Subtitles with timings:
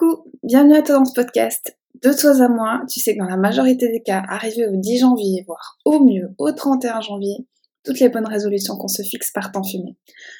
[0.00, 1.76] Coucou, bienvenue à toi dans ce podcast.
[2.02, 4.98] De toi à moi, tu sais que dans la majorité des cas, arrivé au 10
[4.98, 7.36] janvier, voire au mieux au 31 janvier,
[7.84, 9.96] toutes les bonnes résolutions qu'on se fixe partent en fumée.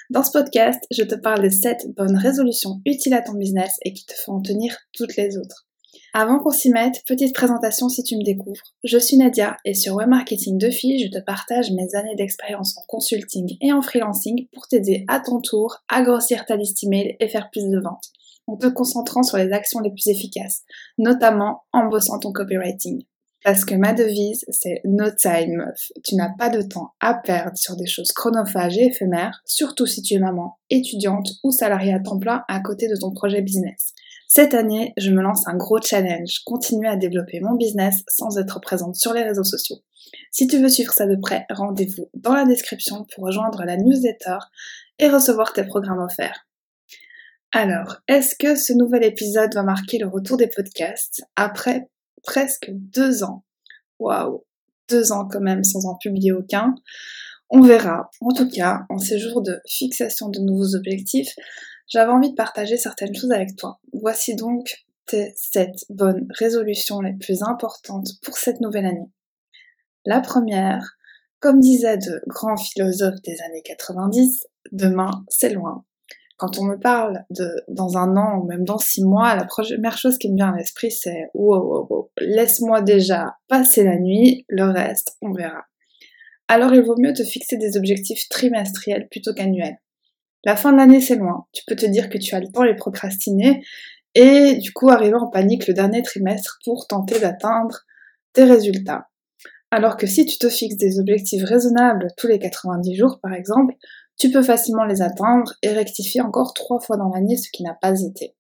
[0.08, 3.92] Dans ce podcast, je te parle de 7 bonnes résolutions utiles à ton business et
[3.92, 5.66] qui te feront tenir toutes les autres.
[6.14, 8.62] Avant qu'on s'y mette, petite présentation si tu me découvres.
[8.82, 12.78] Je suis Nadia et sur Web Marketing de filles, je te partage mes années d'expérience
[12.78, 17.16] en consulting et en freelancing pour t'aider à ton tour à grossir ta liste email
[17.20, 18.10] et faire plus de ventes
[18.50, 20.62] en te concentrant sur les actions les plus efficaces,
[20.98, 23.04] notamment en bossant ton copywriting.
[23.42, 25.92] Parce que ma devise, c'est no time meuf.
[26.04, 30.02] Tu n'as pas de temps à perdre sur des choses chronophages et éphémères, surtout si
[30.02, 33.94] tu es maman, étudiante ou salariée à temps plein à côté de ton projet business.
[34.28, 38.60] Cette année, je me lance un gros challenge, continuer à développer mon business sans être
[38.60, 39.78] présente sur les réseaux sociaux.
[40.30, 44.38] Si tu veux suivre ça de près, rendez-vous dans la description pour rejoindre la newsletter
[44.98, 46.46] et recevoir tes programmes offerts.
[47.52, 51.90] Alors, est-ce que ce nouvel épisode va marquer le retour des podcasts après
[52.22, 53.44] presque deux ans?
[53.98, 54.44] Waouh,
[54.88, 56.76] deux ans quand même sans en publier aucun.
[57.48, 58.08] On verra.
[58.20, 61.34] En tout cas, en ces jours de fixation de nouveaux objectifs,
[61.88, 63.80] j'avais envie de partager certaines choses avec toi.
[63.92, 69.10] Voici donc tes sept bonnes résolutions les plus importantes pour cette nouvelle année.
[70.06, 70.96] La première,
[71.40, 75.84] comme disaient de grands philosophes des années 90, demain c'est loin
[76.40, 79.98] quand on me parle de dans un an ou même dans six mois, la première
[79.98, 84.64] chose qui me vient à l'esprit, c'est wow, wow, laisse-moi déjà passer la nuit, le
[84.64, 85.64] reste, on verra.
[86.48, 89.76] Alors il vaut mieux te fixer des objectifs trimestriels plutôt qu'annuels.
[90.44, 91.44] La fin de l'année, c'est loin.
[91.52, 93.62] Tu peux te dire que tu as le temps et procrastiner
[94.14, 97.80] et du coup arriver en panique le dernier trimestre pour tenter d'atteindre
[98.32, 99.08] tes résultats.
[99.70, 103.74] Alors que si tu te fixes des objectifs raisonnables tous les 90 jours par exemple,
[104.20, 107.74] tu peux facilement les atteindre et rectifier encore trois fois dans l'année ce qui n'a
[107.74, 108.34] pas été.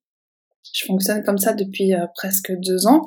[0.72, 3.02] Je fonctionne comme ça depuis euh, presque deux ans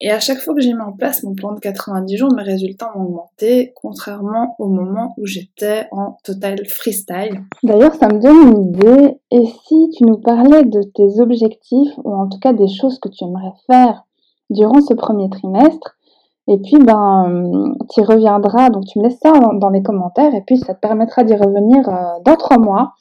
[0.00, 2.42] et à chaque fois que j'ai mis en place mon plan de 90 jours, mes
[2.42, 7.42] résultats ont augmenté, contrairement au moment où j'étais en total freestyle.
[7.62, 9.18] D'ailleurs, ça me donne une idée.
[9.30, 13.08] Et si tu nous parlais de tes objectifs, ou en tout cas des choses que
[13.08, 14.04] tu aimerais faire
[14.50, 15.96] durant ce premier trimestre,
[16.46, 18.68] et puis, ben, tu y reviendras.
[18.70, 20.34] Donc, tu me laisses ça dans, les commentaires.
[20.34, 22.94] Et puis, ça te permettra d'y revenir euh, dans trois mois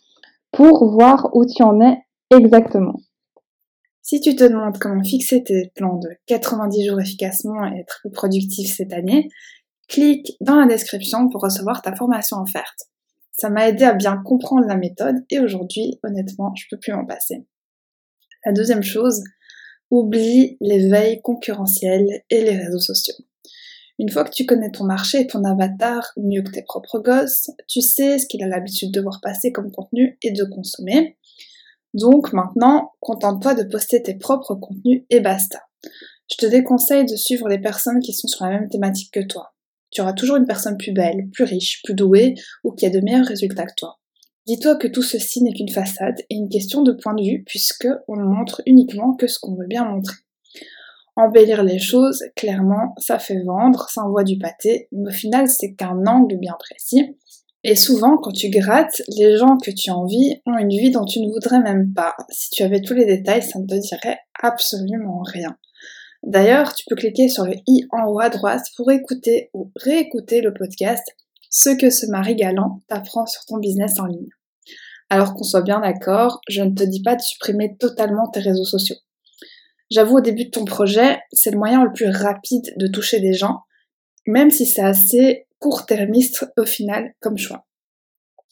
[0.51, 1.97] pour voir où tu en es
[2.31, 2.95] exactement.
[4.01, 8.11] Si tu te demandes comment fixer tes plans de 90 jours efficacement et être plus
[8.11, 9.29] productif cette année,
[9.89, 12.87] clique dans la description pour recevoir ta formation offerte.
[13.31, 17.05] Ça m'a aidé à bien comprendre la méthode et aujourd'hui, honnêtement, je peux plus m'en
[17.05, 17.45] passer.
[18.45, 19.21] La deuxième chose,
[19.89, 23.15] oublie les veilles concurrentielles et les réseaux sociaux.
[24.03, 27.50] Une fois que tu connais ton marché et ton avatar mieux que tes propres gosses,
[27.69, 31.16] tu sais ce qu'il a l'habitude de voir passer comme contenu et de consommer.
[31.94, 35.62] Donc maintenant, contente-toi de poster tes propres contenus et basta.
[36.30, 39.53] Je te déconseille de suivre les personnes qui sont sur la même thématique que toi.
[39.90, 42.35] Tu auras toujours une personne plus belle, plus riche, plus douée
[42.66, 44.02] ou qui a de meilleurs résultats que toi.
[44.47, 47.88] Dis-toi que tout ceci n'est qu'une façade et une question de point de vue puisque
[48.09, 50.18] on ne montre uniquement que ce qu'on veut bien montrer.
[51.16, 55.74] Embellir les choses, clairement, ça fait vendre, ça envoie du pâté, mais au final, c'est
[55.74, 57.16] qu'un angle bien précis.
[57.63, 61.22] Et souvent, quand tu grattes, les gens que tu envies ont une vie dont tu
[61.22, 62.16] ne voudrais même pas.
[62.29, 65.56] Si tu avais tous les détails, ça ne te dirait absolument rien.
[66.23, 70.41] D'ailleurs, tu peux cliquer sur le i en haut à droite pour écouter ou réécouter
[70.41, 71.03] le podcast
[71.50, 74.29] Ce que ce mari galant t'apprend sur ton business en ligne.
[75.09, 78.66] Alors qu'on soit bien d'accord, je ne te dis pas de supprimer totalement tes réseaux
[78.66, 78.96] sociaux.
[79.93, 83.33] J'avoue, au début de ton projet, c'est le moyen le plus rapide de toucher des
[83.33, 83.59] gens,
[84.25, 87.67] même si c'est assez court-termiste au final comme choix.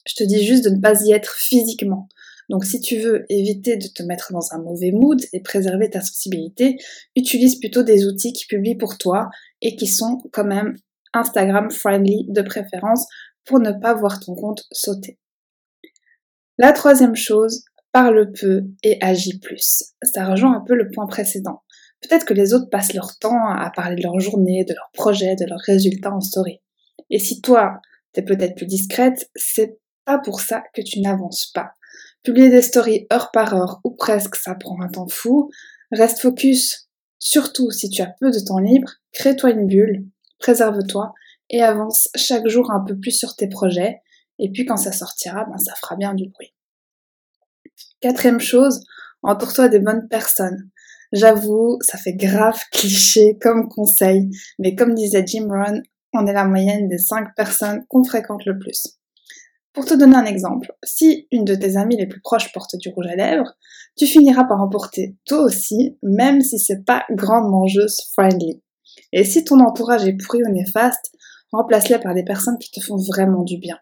[0.06, 2.08] Je te dis juste de ne pas y être physiquement.
[2.50, 6.02] Donc si tu veux éviter de te mettre dans un mauvais mood et préserver ta
[6.02, 6.78] sensibilité,
[7.16, 9.28] utilise plutôt des outils qui publient pour toi
[9.64, 10.76] et qui sont quand même
[11.14, 13.08] Instagram friendly de préférence
[13.46, 15.18] pour ne pas voir ton compte sauter.
[16.60, 19.84] La troisième chose, parle peu et agit plus.
[20.04, 21.64] Ça rejoint un peu le point précédent.
[22.02, 25.36] Peut-être que les autres passent leur temps à parler de leur journée, de leurs projets,
[25.36, 26.60] de leurs résultats en story.
[27.10, 27.80] Et si toi,
[28.14, 31.72] t'es peut-être plus discrète, c'est pas pour ça que tu n'avances pas.
[32.24, 35.50] Publier des stories heure par heure ou presque, ça prend un temps fou.
[35.92, 36.90] Reste focus.
[37.20, 40.06] Surtout si tu as peu de temps libre, crée-toi une bulle,
[40.40, 41.14] préserve-toi
[41.50, 44.02] et avance chaque jour un peu plus sur tes projets.
[44.40, 46.54] Et puis quand ça sortira, ben ça fera bien du bruit.
[48.02, 48.84] Quatrième chose,
[49.24, 50.70] entoure-toi des bonnes personnes.
[51.12, 54.30] J'avoue, ça fait grave cliché comme conseil,
[54.60, 55.82] mais comme disait Jim Rohn,
[56.14, 58.98] on est la moyenne des cinq personnes qu'on fréquente le plus.
[59.74, 62.90] Pour te donner un exemple, si une de tes amies les plus proches porte du
[62.90, 63.54] rouge à lèvres,
[63.98, 68.62] tu finiras par en porter toi aussi, même si c'est pas grandement juste friendly.
[69.14, 71.14] Et si ton entourage est pourri ou néfaste,
[71.52, 73.78] remplace-les par des personnes qui te font vraiment du bien.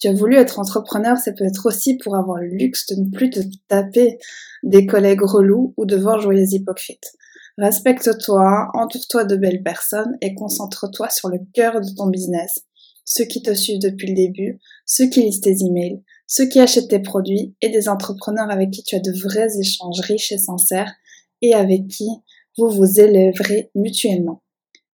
[0.00, 3.28] Tu as voulu être entrepreneur, c'est peut-être aussi pour avoir le luxe de ne plus
[3.28, 4.18] te taper
[4.62, 7.12] des collègues relous ou de voir jouer les hypocrites.
[7.58, 12.64] Respecte-toi, entoure-toi de belles personnes et concentre-toi sur le cœur de ton business,
[13.04, 16.88] ceux qui te suivent depuis le début, ceux qui lisent tes emails, ceux qui achètent
[16.88, 20.94] tes produits et des entrepreneurs avec qui tu as de vrais échanges riches et sincères
[21.42, 22.08] et avec qui
[22.56, 24.42] vous vous élèverez mutuellement.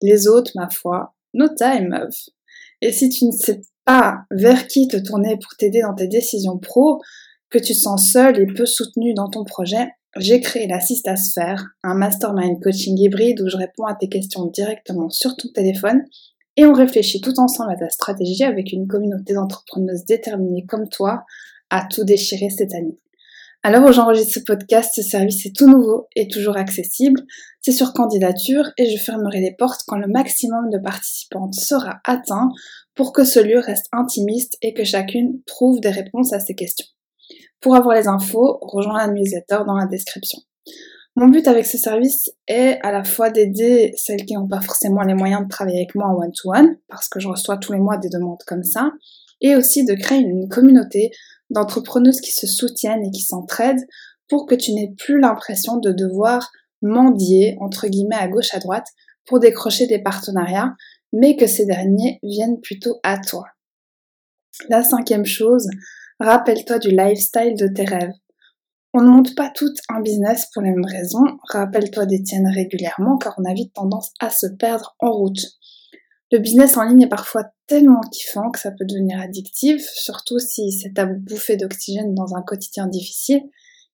[0.02, 2.30] Les autres, ma foi, no time, meuf.
[2.82, 6.58] Et si tu ne sais pas vers qui te tourner pour t'aider dans tes décisions
[6.58, 7.02] pro,
[7.50, 11.96] que tu sens seul et peu soutenu dans ton projet, j'ai créé la Sphère, un
[11.96, 16.04] mastermind coaching hybride où je réponds à tes questions directement sur ton téléphone
[16.56, 21.24] et on réfléchit tout ensemble à ta stratégie avec une communauté d'entrepreneuses déterminées comme toi
[21.72, 23.00] à tout déchirer cette année.
[23.64, 27.22] Alors où j'enregistre ce podcast, ce service est tout nouveau et toujours accessible.
[27.62, 32.50] C'est sur candidature et je fermerai les portes quand le maximum de participantes sera atteint
[32.96, 36.88] pour que ce lieu reste intimiste et que chacune trouve des réponses à ses questions.
[37.60, 40.40] Pour avoir les infos, rejoins la dans la description.
[41.16, 45.04] Mon but avec ce service est à la fois d'aider celles qui n'ont pas forcément
[45.04, 47.98] les moyens de travailler avec moi en one-to-one, parce que je reçois tous les mois
[47.98, 48.92] des demandes comme ça,
[49.40, 51.12] et aussi de créer une communauté
[51.52, 53.86] d'entrepreneuses qui se soutiennent et qui s'entraident
[54.28, 56.52] pour que tu n'aies plus l'impression de devoir
[56.82, 58.88] mendier, entre guillemets, à gauche, à droite,
[59.26, 60.74] pour décrocher des partenariats,
[61.14, 63.46] mais que ces derniers viennent plutôt à toi.
[64.68, 65.68] La cinquième chose,
[66.20, 68.12] rappelle-toi du lifestyle de tes rêves.
[68.94, 71.26] On ne monte pas tout un business pour les mêmes raisons.
[71.50, 75.42] Rappelle-toi des tiennes régulièrement car on a vite tendance à se perdre en route.
[76.32, 80.72] Le business en ligne est parfois tellement kiffant que ça peut devenir addictif, surtout si
[80.72, 83.42] c'est à bouffer d'oxygène dans un quotidien difficile.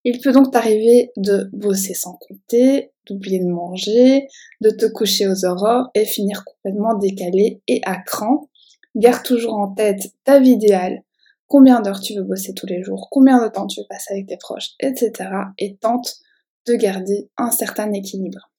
[0.05, 4.27] Il peut donc t'arriver de bosser sans compter, d'oublier de manger,
[4.61, 8.49] de te coucher aux aurores et finir complètement décalé et à cran.
[8.95, 11.03] Garde toujours en tête ta vie idéale,
[11.47, 14.27] combien d'heures tu veux bosser tous les jours, combien de temps tu veux passer avec
[14.27, 15.11] tes proches, etc.
[15.57, 16.15] Et tente
[16.65, 18.51] de garder un certain équilibre.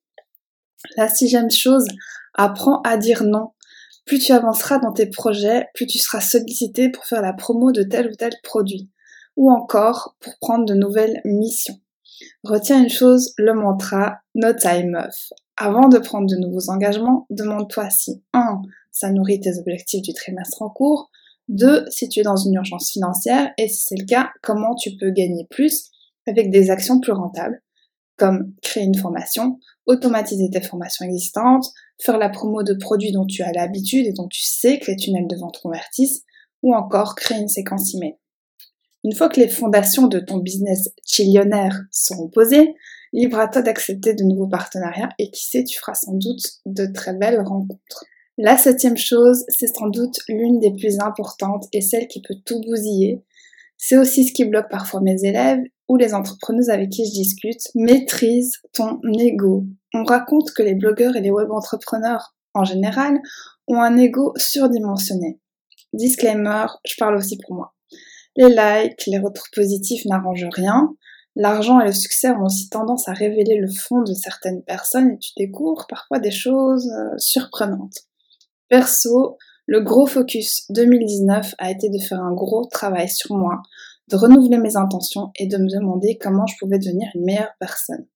[0.97, 1.87] La sixième chose,
[2.35, 3.51] apprends à dire non.
[4.05, 7.83] Plus tu avanceras dans tes projets, plus tu seras sollicité pour faire la promo de
[7.83, 8.91] tel ou tel produit,
[9.41, 11.81] ou encore pour prendre de nouvelles missions.
[12.45, 15.33] Retiens une chose, le mantra No time off.
[15.57, 18.61] Avant de prendre de nouveaux engagements, demande-toi si 1.
[18.93, 21.11] ça nourrit tes objectifs du trimestre en cours,
[21.49, 24.95] deux, si tu es dans une urgence financière et si c'est le cas, comment tu
[24.99, 25.91] peux gagner plus
[26.27, 27.63] avec des actions plus rentables,
[28.19, 31.65] comme créer une formation, automatiser tes formations existantes,
[31.99, 34.97] faire la promo de produits dont tu as l'habitude et dont tu sais que les
[34.97, 36.25] tunnels de vente convertissent,
[36.63, 38.17] ou encore créer une séquence email.
[39.05, 42.75] Une fois que les fondations de ton business chillionnaire seront posées,
[43.12, 46.87] libre à toi d'accepter de nouveaux partenariats et qui sait, tu feras sans doute de
[46.87, 48.05] très belles rencontres.
[48.37, 52.61] La septième chose, c'est sans doute l'une des plus importantes et celle qui peut tout
[52.61, 53.23] bousiller.
[53.76, 57.61] C'est aussi ce qui bloque parfois mes élèves ou les entrepreneuses avec qui je discute.
[57.75, 59.64] Maîtrise ton ego.
[59.94, 63.19] On raconte que les blogueurs et les web entrepreneurs en général
[63.67, 65.38] ont un ego surdimensionné.
[65.93, 67.75] Disclaimer, je parle aussi pour moi.
[68.37, 70.94] Les likes, les retours positifs n'arrangent rien.
[71.37, 75.19] L'argent et le succès ont aussi tendance à révéler le fond de certaines personnes et
[75.19, 77.99] tu découvres parfois des choses euh, surprenantes.
[78.69, 83.62] Perso, le gros focus 2019 a été de faire un gros travail sur moi,
[84.09, 88.07] de renouveler mes intentions et de me demander comment je pouvais devenir une meilleure personne.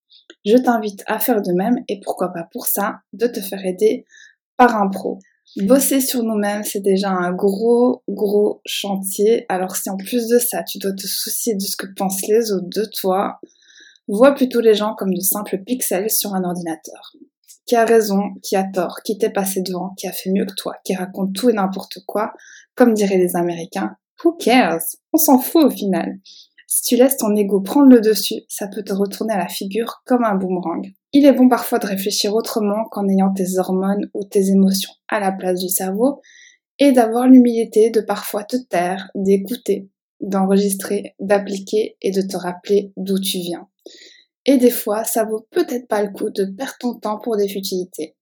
[0.44, 4.04] Je t'invite à faire de même et pourquoi pas pour ça, de te faire aider
[4.56, 5.18] par un pro.
[5.56, 9.46] Bosser sur nous-mêmes, c'est déjà un gros, gros chantier.
[9.48, 12.52] Alors si en plus de ça, tu dois te soucier de ce que pensent les
[12.52, 13.40] autres de toi,
[14.08, 17.12] vois plutôt les gens comme de simples pixels sur un ordinateur
[17.66, 20.54] qui a raison, qui a tort, qui t'est passé devant, qui a fait mieux que
[20.54, 22.32] toi, qui raconte tout et n'importe quoi,
[22.74, 23.96] comme diraient les Américains.
[24.22, 24.84] Who cares?
[25.12, 26.18] On s'en fout au final.
[26.66, 30.02] Si tu laisses ton ego prendre le dessus, ça peut te retourner à la figure
[30.06, 30.86] comme un boomerang.
[31.16, 35.21] Il est bon parfois de réfléchir autrement qu'en ayant tes hormones ou tes émotions à
[35.21, 36.21] la place du cerveau
[36.80, 43.21] et d'avoir l'humilité de parfois te taire, d'écouter, d'enregistrer, d'appliquer et de te rappeler d'où
[43.21, 43.68] tu viens.
[44.44, 47.49] Et des fois, ça vaut peut-être pas le coup de perdre ton temps pour des
[47.49, 48.16] futilités.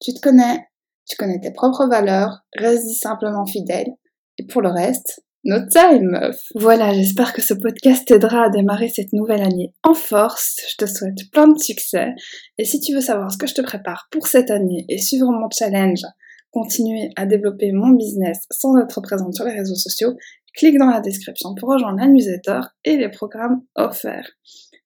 [0.00, 0.66] Tu te connais,
[1.06, 3.92] tu connais tes propres valeurs, reste simplement fidèle.
[4.38, 6.38] Et pour le reste, no time, meuf.
[6.54, 10.56] Voilà, j'espère que ce podcast t'aidera à démarrer cette nouvelle année en force.
[10.70, 12.10] Je te souhaite plein de succès.
[12.58, 15.30] Et si tu veux savoir ce que je te prépare pour cette année et suivre
[15.32, 16.02] mon challenge,
[16.50, 20.16] continuer à développer mon business sans être présente sur les réseaux sociaux,
[20.54, 24.30] clique dans la description pour rejoindre la newsletter et les programmes offerts.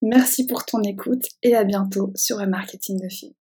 [0.01, 3.35] Merci pour ton écoute et à bientôt sur le marketing de filles.